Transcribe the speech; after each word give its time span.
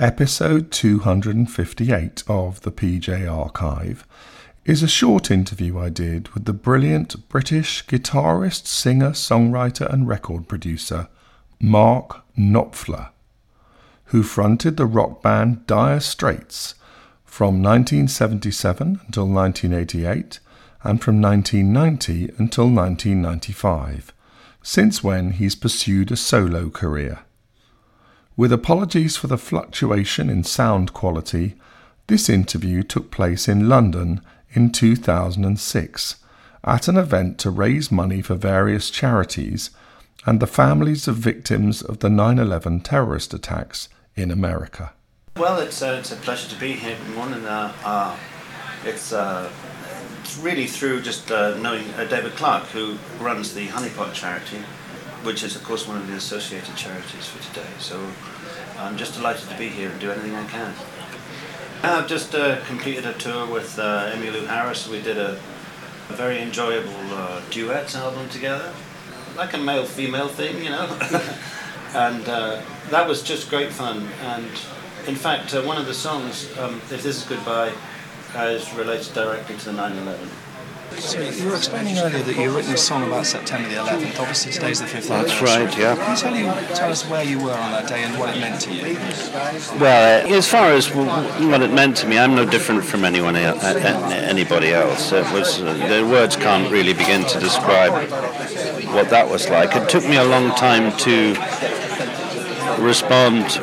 Episode 0.00 0.70
258 0.70 2.24
of 2.26 2.62
the 2.62 2.72
PJ 2.72 3.30
Archive 3.30 4.06
is 4.64 4.82
a 4.82 4.88
short 4.88 5.30
interview 5.30 5.78
I 5.78 5.90
did 5.90 6.28
with 6.28 6.46
the 6.46 6.54
brilliant 6.54 7.28
British 7.28 7.84
guitarist, 7.84 8.66
singer, 8.66 9.10
songwriter, 9.10 9.92
and 9.92 10.08
record 10.08 10.48
producer 10.48 11.08
Mark 11.60 12.24
Knopfler, 12.34 13.10
who 14.04 14.22
fronted 14.22 14.78
the 14.78 14.86
rock 14.86 15.20
band 15.20 15.66
Dire 15.66 16.00
Straits 16.00 16.76
from 17.22 17.62
1977 17.62 19.00
until 19.04 19.26
1988 19.26 20.40
and 20.82 21.02
from 21.02 21.20
1990 21.20 22.32
until 22.38 22.70
1995, 22.70 24.14
since 24.62 25.04
when 25.04 25.32
he's 25.32 25.54
pursued 25.54 26.10
a 26.10 26.16
solo 26.16 26.70
career. 26.70 27.18
With 28.40 28.54
apologies 28.54 29.18
for 29.18 29.26
the 29.26 29.36
fluctuation 29.36 30.30
in 30.30 30.44
sound 30.44 30.94
quality, 30.94 31.56
this 32.06 32.30
interview 32.30 32.82
took 32.82 33.10
place 33.10 33.46
in 33.46 33.68
London 33.68 34.22
in 34.52 34.72
2006 34.72 36.16
at 36.64 36.88
an 36.88 36.96
event 36.96 37.36
to 37.40 37.50
raise 37.50 37.92
money 37.92 38.22
for 38.22 38.34
various 38.36 38.88
charities 38.88 39.68
and 40.24 40.40
the 40.40 40.46
families 40.46 41.06
of 41.06 41.16
victims 41.16 41.82
of 41.82 41.98
the 41.98 42.08
9 42.08 42.38
11 42.38 42.80
terrorist 42.80 43.34
attacks 43.34 43.90
in 44.16 44.30
America. 44.30 44.94
Well, 45.36 45.60
it's, 45.60 45.82
uh, 45.82 45.98
it's 46.00 46.10
a 46.10 46.16
pleasure 46.16 46.48
to 46.48 46.58
be 46.58 46.72
here. 46.72 46.96
Good 46.96 47.14
morning. 47.14 47.44
Uh, 47.44 47.74
uh, 47.84 48.16
it's, 48.86 49.12
uh, 49.12 49.52
it's 50.22 50.38
really 50.38 50.66
through 50.66 51.02
just 51.02 51.30
uh, 51.30 51.58
knowing 51.58 51.84
David 52.08 52.32
Clark, 52.36 52.64
who 52.68 52.96
runs 53.18 53.52
the 53.52 53.66
Honeypot 53.66 54.14
charity, 54.14 54.62
which 55.22 55.42
is, 55.42 55.56
of 55.56 55.64
course, 55.64 55.86
one 55.86 55.98
of 55.98 56.06
the 56.06 56.14
associated 56.14 56.76
charities 56.76 57.26
for 57.26 57.42
today. 57.42 57.68
So 57.78 58.00
I'm 58.78 58.96
just 58.96 59.14
delighted 59.14 59.48
to 59.48 59.58
be 59.58 59.68
here 59.68 59.90
and 59.90 60.00
do 60.00 60.10
anything 60.10 60.34
I 60.34 60.46
can. 60.46 60.74
I've 61.82 62.06
just 62.06 62.34
uh, 62.34 62.62
completed 62.66 63.06
a 63.06 63.14
tour 63.14 63.46
with 63.46 63.78
uh, 63.78 64.12
Emmylou 64.12 64.46
Harris. 64.46 64.86
We 64.88 65.00
did 65.00 65.16
a, 65.16 65.32
a 66.10 66.12
very 66.12 66.40
enjoyable 66.40 66.92
uh, 67.12 67.40
duets 67.50 67.96
album 67.96 68.28
together, 68.28 68.72
like 69.36 69.54
a 69.54 69.58
male-female 69.58 70.28
thing, 70.28 70.62
you 70.62 70.70
know. 70.70 70.86
and 71.94 72.28
uh, 72.28 72.62
that 72.90 73.08
was 73.08 73.22
just 73.22 73.48
great 73.48 73.72
fun. 73.72 74.08
And 74.22 74.44
in 75.06 75.14
fact, 75.14 75.54
uh, 75.54 75.62
one 75.62 75.78
of 75.78 75.86
the 75.86 75.94
songs, 75.94 76.54
um, 76.58 76.76
"If 76.90 77.02
This 77.02 77.16
Is 77.16 77.24
Goodbye," 77.24 77.72
is 78.36 78.72
related 78.74 79.14
directly 79.14 79.56
to 79.56 79.64
the 79.66 79.72
9/11. 79.72 80.49
So 80.98 81.20
you 81.20 81.48
were 81.48 81.56
explaining 81.56 81.98
earlier 81.98 82.22
that 82.22 82.36
you've 82.36 82.54
written 82.54 82.74
a 82.74 82.76
song 82.76 83.04
about 83.06 83.24
September 83.24 83.68
the 83.68 83.76
11th. 83.76 84.18
Obviously 84.20 84.52
today's 84.52 84.80
the 84.80 84.86
5th 84.86 85.08
That's 85.08 85.40
right, 85.40 85.78
yeah. 85.78 85.94
Can 85.96 86.10
you 86.10 86.16
tell, 86.16 86.36
you 86.36 86.74
tell 86.74 86.90
us 86.90 87.08
where 87.08 87.24
you 87.24 87.38
were 87.38 87.52
on 87.52 87.72
that 87.72 87.88
day 87.88 88.02
and 88.02 88.18
what 88.18 88.34
it 88.36 88.40
meant 88.40 88.60
to 88.62 88.74
you? 88.74 88.94
Well, 89.80 90.26
uh, 90.26 90.36
as 90.36 90.48
far 90.48 90.72
as 90.72 90.88
w- 90.88 91.08
what 91.48 91.62
it 91.62 91.72
meant 91.72 91.96
to 91.98 92.06
me, 92.06 92.18
I'm 92.18 92.34
no 92.34 92.44
different 92.44 92.84
from 92.84 93.04
anyone 93.04 93.36
el- 93.36 93.58
uh, 93.58 94.10
anybody 94.10 94.72
else. 94.72 95.12
It 95.12 95.30
was 95.32 95.60
uh, 95.62 95.72
the 95.88 96.06
words 96.06 96.36
can't 96.36 96.70
really 96.70 96.92
begin 96.92 97.24
to 97.24 97.40
describe 97.40 97.92
what 98.92 99.08
that 99.10 99.28
was 99.30 99.48
like. 99.48 99.74
It 99.76 99.88
took 99.88 100.04
me 100.04 100.16
a 100.16 100.24
long 100.24 100.50
time 100.56 100.96
to 100.98 101.34
respond 102.82 103.44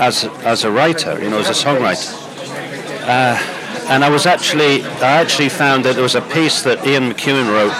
as 0.00 0.24
as 0.44 0.64
a 0.64 0.70
writer, 0.70 1.20
you 1.22 1.30
know, 1.30 1.38
as 1.38 1.48
a 1.48 1.52
songwriter. 1.52 2.18
Uh, 3.04 3.51
and 3.88 4.04
I 4.04 4.08
was 4.10 4.26
actually, 4.26 4.82
I 4.82 5.20
actually 5.20 5.48
found 5.48 5.84
that 5.84 5.94
there 5.94 6.02
was 6.02 6.14
a 6.14 6.20
piece 6.20 6.62
that 6.62 6.86
Ian 6.86 7.10
McEwan 7.10 7.48
wrote 7.52 7.74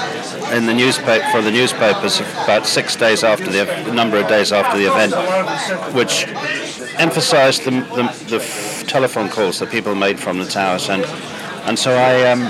in 0.52 0.66
the 0.66 0.74
newspaper 0.74 1.24
for 1.30 1.40
the 1.40 1.50
newspapers 1.50 2.20
about 2.20 2.66
six 2.66 2.94
days 2.96 3.24
after 3.24 3.50
the 3.50 3.90
a 3.90 3.94
number 3.94 4.18
of 4.18 4.28
days 4.28 4.52
after 4.52 4.76
the 4.78 4.86
event, 4.86 5.14
which 5.94 6.26
emphasised 6.98 7.64
the, 7.64 7.70
the, 7.70 8.26
the 8.28 8.36
f- 8.36 8.86
telephone 8.86 9.28
calls 9.28 9.58
that 9.60 9.70
people 9.70 9.94
made 9.94 10.18
from 10.18 10.38
the 10.38 10.44
towers, 10.44 10.88
and 10.90 11.04
and 11.64 11.78
so 11.78 11.92
I 11.94 12.30
um, 12.30 12.42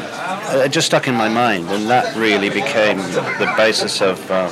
it 0.64 0.70
just 0.70 0.86
stuck 0.86 1.06
in 1.06 1.14
my 1.14 1.28
mind, 1.28 1.68
and 1.70 1.88
that 1.88 2.16
really 2.16 2.48
became 2.50 2.96
the 2.98 3.52
basis 3.56 4.00
of 4.00 4.18
uh, 4.30 4.48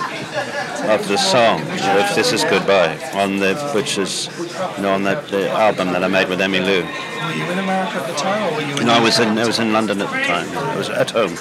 of 0.89 1.07
the 1.09 1.17
song. 1.17 1.61
You 1.61 1.77
know, 1.77 1.99
if 1.99 2.15
this 2.15 2.33
is 2.33 2.45
goodbye, 2.45 2.99
on 3.15 3.39
the 3.39 3.55
which 3.75 3.99
is 3.99 4.29
you 4.77 4.83
know 4.83 4.95
on 4.95 5.03
the, 5.03 5.15
the 5.31 5.51
album 5.51 5.93
that 5.93 6.03
I 6.03 6.09
made 6.09 6.29
with 6.29 6.41
Emmylou. 6.41 6.83
Were 6.83 7.35
you 7.37 7.45
in 7.53 7.59
America 7.59 7.99
at 7.99 8.07
the 8.09 8.15
time 8.15 8.53
or 8.53 8.57
were 8.57 8.63
you 8.63 8.77
in 8.77 8.87
No, 8.87 8.95
I 8.95 9.01
was 9.01 9.19
in 9.19 9.39
I 9.39 9.47
was 9.47 9.59
in 9.59 9.73
London 9.73 10.01
at 10.01 10.11
the 10.11 10.23
time. 10.25 10.49
I 10.57 10.77
was 10.77 10.89
at 10.89 11.11
home. 11.11 11.33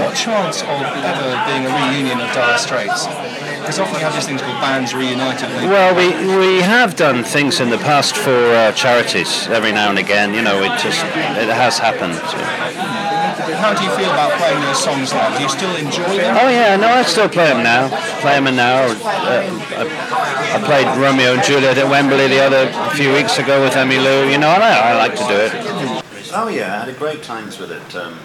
What 0.00 0.14
chance 0.14 0.62
of 0.62 0.68
ever 0.68 1.30
being 1.46 1.66
a 1.66 1.72
reunion 1.74 2.20
of 2.20 2.32
Dire 2.32 2.58
Straits? 2.58 3.06
Because 3.60 3.78
often 3.78 4.00
you 4.00 4.04
have 4.04 4.14
these 4.14 4.26
things 4.26 4.40
called 4.40 4.60
bands 4.60 4.94
reunited. 4.94 5.48
and 5.50 5.70
Well, 5.70 5.94
we, 5.94 6.08
we 6.36 6.60
have 6.60 6.96
done 6.96 7.22
things 7.22 7.60
in 7.60 7.70
the 7.70 7.78
past 7.78 8.16
for 8.16 8.34
uh, 8.34 8.72
charities 8.72 9.46
every 9.48 9.72
now 9.72 9.90
and 9.90 9.98
again. 9.98 10.34
You 10.34 10.42
know, 10.42 10.62
it 10.62 10.78
just 10.80 11.04
it 11.04 11.48
has 11.48 11.78
happened. 11.78 12.14
How 13.60 13.74
do 13.74 13.84
you 13.84 13.90
feel 13.90 14.10
about 14.10 14.32
playing 14.40 14.60
those 14.62 14.82
songs 14.82 15.12
now? 15.12 15.36
Do 15.36 15.42
you 15.42 15.48
still 15.48 15.74
enjoy 15.76 16.16
them? 16.16 16.36
Oh 16.40 16.48
yeah, 16.48 16.76
no, 16.76 16.88
I 16.88 17.02
still 17.02 17.28
play 17.28 17.46
them 17.52 17.62
now. 17.62 17.88
Play 18.20 18.40
them 18.40 18.56
now. 18.56 18.84
Uh, 18.86 19.44
I, 19.76 20.56
I 20.56 20.64
played 20.64 20.86
Romeo 20.96 21.34
and 21.34 21.42
Juliet 21.44 21.76
at 21.76 21.88
Wembley 21.88 22.28
the 22.28 22.40
other 22.40 22.70
a 22.72 22.90
few 22.96 23.12
weeks 23.12 23.38
ago 23.38 23.60
with 23.62 23.74
Emmylou. 23.74 24.32
You 24.32 24.38
know, 24.38 24.48
and 24.48 24.62
I, 24.62 24.90
I 24.90 24.96
like 24.96 25.12
to 25.16 25.24
do 25.28 25.36
it. 25.36 25.52
Oh 26.32 26.48
yeah, 26.48 26.76
I 26.76 26.78
had 26.84 26.88
a 26.88 26.92
great 26.98 27.22
times 27.22 27.58
with 27.58 27.70
it. 27.72 27.94
Um, 27.94 28.18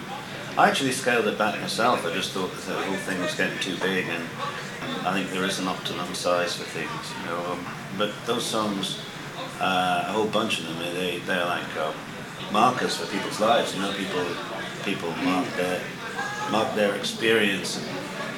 I 0.57 0.69
actually 0.69 0.91
scaled 0.91 1.27
it 1.27 1.37
back 1.37 1.59
myself. 1.59 2.05
I 2.05 2.13
just 2.13 2.31
thought 2.31 2.51
that 2.53 2.61
the 2.61 2.73
whole 2.83 2.95
thing 2.95 3.19
was 3.19 3.35
getting 3.35 3.59
too 3.59 3.75
big, 3.77 4.05
and 4.07 4.23
I 5.05 5.13
think 5.13 5.31
there 5.31 5.45
is 5.45 5.59
an 5.59 5.67
optimum 5.67 6.13
size 6.13 6.55
for 6.55 6.63
things. 6.63 7.13
You 7.19 7.25
know, 7.29 7.51
um, 7.51 7.65
but 7.97 8.11
those 8.25 8.45
songs, 8.45 8.99
uh, 9.59 10.05
a 10.07 10.11
whole 10.11 10.27
bunch 10.27 10.59
of 10.59 10.67
them, 10.67 10.79
they 10.79 11.19
they're 11.19 11.45
like 11.45 11.75
uh, 11.77 11.93
markers 12.51 12.97
for 12.97 13.05
people's 13.11 13.39
lives. 13.39 13.75
You 13.75 13.81
know, 13.81 13.93
people 13.93 14.25
people 14.83 15.11
mark 15.23 15.47
their 15.55 15.81
mark 16.51 16.75
their 16.75 16.95
experience 16.95 17.79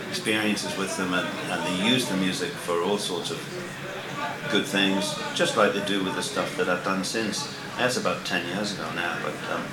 experiences 0.10 0.78
with 0.78 0.96
them, 0.98 1.14
and, 1.14 1.28
and 1.52 1.60
they 1.68 1.90
use 1.90 2.08
the 2.08 2.18
music 2.18 2.50
for 2.50 2.82
all 2.82 2.98
sorts 2.98 3.30
of 3.32 3.40
good 4.52 4.66
things, 4.66 5.14
just 5.36 5.58
like 5.58 5.74
they 5.74 5.86
do 5.86 6.04
with 6.04 6.16
the 6.16 6.24
stuff 6.24 6.56
that 6.58 6.70
I've 6.70 6.84
done 6.84 7.04
since. 7.04 7.54
That's 7.78 7.98
about 7.98 8.26
ten 8.26 8.48
years 8.48 8.74
ago 8.74 8.90
now, 8.96 9.18
but 9.22 9.36
um, 9.54 9.64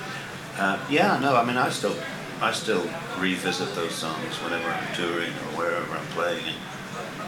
uh, 0.59 0.79
yeah, 0.91 1.19
no, 1.21 1.37
I 1.37 1.45
mean, 1.45 1.57
I 1.57 1.71
still, 1.71 1.97
I 2.45 2.53
still 2.53 2.87
revisit 3.19 3.75
those 3.75 3.95
songs 3.95 4.37
whenever 4.45 4.69
I'm 4.69 4.95
touring 4.95 5.33
or 5.33 5.57
wherever 5.57 5.91
I'm 5.97 6.07
playing, 6.09 6.45
and 6.45 6.57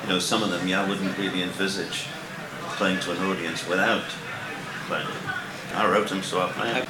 you 0.02 0.08
know, 0.10 0.18
some 0.18 0.42
of 0.42 0.50
them, 0.50 0.68
yeah, 0.68 0.84
I 0.84 0.86
wouldn't 0.86 1.16
really 1.16 1.42
envisage 1.42 2.04
playing 2.76 3.00
to 3.00 3.12
an 3.12 3.24
audience 3.24 3.66
without 3.66 4.04
playing. 4.86 5.08
them. 5.08 5.34
I 5.74 5.90
wrote 5.90 6.10
them, 6.10 6.22
so 6.22 6.42
I 6.42 6.52
play 6.52 6.70
them. 6.70 6.86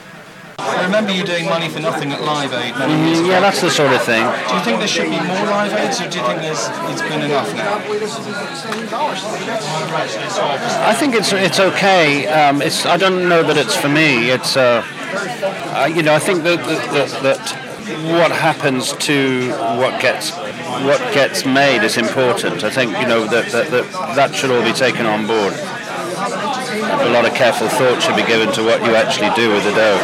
I 0.59 0.84
remember 0.84 1.12
you 1.12 1.22
doing 1.22 1.44
Money 1.44 1.69
for 1.69 1.78
Nothing 1.78 2.10
at 2.10 2.20
Live 2.20 2.53
Aid 2.53 2.75
many 2.76 3.06
years 3.06 3.20
ago. 3.20 3.28
Yeah, 3.28 3.38
that's 3.38 3.60
the 3.60 3.70
sort 3.70 3.92
of 3.92 4.03
thing. 4.03 4.25
Do 4.48 4.54
you 4.56 4.62
think 4.62 4.78
there 4.81 4.88
should 4.88 5.04
be 5.04 5.20
more 5.22 5.47
Live 5.47 5.72
Aids 5.75 6.00
or 6.00 6.10
do 6.10 6.19
you 6.19 6.26
think 6.26 6.41
there's, 6.41 6.66
it's 6.91 7.03
been 7.03 7.22
enough 7.22 7.54
now? 7.54 7.78
I 10.84 10.97
think 10.98 11.14
it's 11.14 11.32
it's 11.32 11.60
okay. 11.60 12.26
Um, 12.26 12.60
it's 12.60 12.87
I 12.87 12.97
don't 12.97 13.28
know 13.28 13.44
that 13.44 13.56
it's 13.56 13.76
for 13.76 13.88
me. 13.88 14.31
It's 14.31 14.56
uh, 14.56 14.82
uh, 15.76 15.87
you 15.87 16.03
know 16.03 16.12
I 16.12 16.19
think 16.19 16.43
that, 16.43 16.58
that, 16.66 16.91
that, 16.93 17.22
that 17.22 17.66
what 17.86 18.32
happens 18.32 18.92
to 18.94 19.50
what 19.78 20.00
gets 20.00 20.32
what 20.82 20.98
gets 21.14 21.47
made 21.47 21.84
is 21.84 21.97
important. 21.97 22.64
I 22.64 22.70
think 22.70 22.91
you 22.98 23.06
know 23.06 23.26
that 23.26 23.52
that, 23.52 23.70
that, 23.70 24.16
that 24.16 24.34
should 24.34 24.50
all 24.50 24.62
be 24.62 24.72
taken 24.72 25.06
on 25.06 25.26
board. 25.26 25.54
A 26.76 27.10
lot 27.10 27.25
of 27.25 27.34
careful 27.34 27.69
thought 27.69 28.02
should 28.02 28.16
be 28.16 28.26
given 28.26 28.52
to 28.54 28.62
what 28.64 28.82
you 28.82 28.96
actually 28.96 29.30
do 29.36 29.52
with 29.52 29.62
the 29.64 29.70
dough. 29.70 30.00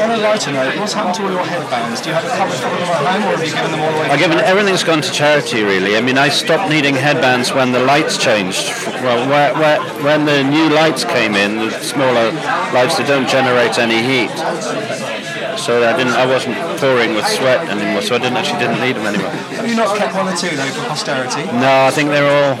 On 0.00 0.10
a 0.10 0.16
lighter 0.16 0.52
note, 0.52 0.78
what's 0.78 0.94
happened 0.94 1.14
to 1.16 1.22
all 1.24 1.30
your 1.30 1.44
headbands? 1.44 2.00
Do 2.00 2.08
you 2.08 2.14
have 2.14 2.24
a 2.24 2.28
cupboard 2.28 2.56
full 2.56 2.72
of 2.72 2.78
them 2.80 2.88
at 2.88 3.06
home 3.12 3.22
or 3.28 3.36
have 3.36 3.44
you 3.44 3.52
given 3.52 3.70
them 3.70 3.80
all 3.80 3.94
away? 3.94 4.08
I 4.08 4.16
given 4.16 4.38
everything's 4.38 4.82
gone 4.82 5.02
to 5.02 5.12
charity 5.12 5.62
really. 5.62 5.96
I 5.96 6.00
mean, 6.00 6.16
I 6.16 6.30
stopped 6.30 6.70
needing 6.70 6.94
headbands 6.94 7.52
when 7.52 7.72
the 7.72 7.80
lights 7.80 8.16
changed. 8.16 8.72
Well, 9.04 9.28
where, 9.28 9.52
where, 9.54 9.80
when 10.02 10.24
the 10.24 10.42
new 10.42 10.70
lights 10.70 11.04
came 11.04 11.34
in, 11.34 11.56
the 11.58 11.70
smaller 11.80 12.32
lights 12.72 12.96
that 12.96 13.06
don't 13.06 13.28
generate 13.28 13.78
any 13.78 14.00
heat. 14.00 15.21
So 15.56 15.82
I 15.82 15.96
didn't. 15.96 16.14
I 16.14 16.26
wasn't 16.26 16.56
pouring 16.78 17.14
with 17.14 17.26
sweat 17.26 17.68
anymore. 17.68 18.02
So 18.02 18.14
I 18.14 18.18
didn't 18.18 18.36
actually 18.36 18.60
didn't 18.60 18.80
need 18.80 18.96
them 18.96 19.06
anymore. 19.06 19.30
Have 19.30 19.68
you 19.68 19.76
not 19.76 19.96
kept 19.96 20.14
one 20.14 20.28
or 20.28 20.36
two 20.36 20.54
though 20.56 20.66
for 20.66 20.88
posterity? 20.88 21.44
No, 21.52 21.86
I 21.86 21.90
think 21.90 22.10
they're 22.10 22.30
all. 22.30 22.56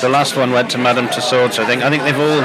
The 0.00 0.08
last 0.08 0.36
one 0.36 0.52
went 0.52 0.70
to 0.72 0.78
Madame 0.78 1.08
Tussauds. 1.08 1.58
I 1.58 1.66
think. 1.66 1.82
I 1.82 1.90
think 1.90 2.02
they've 2.02 2.18
all. 2.18 2.40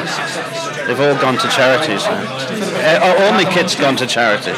They've 0.88 1.00
all 1.00 1.20
gone 1.20 1.38
to 1.40 1.48
charities. 1.50 2.04
Uh, 2.06 3.18
all 3.20 3.32
my 3.34 3.46
kit's 3.52 3.76
gone 3.76 3.96
to 3.98 4.06
charity. 4.06 4.54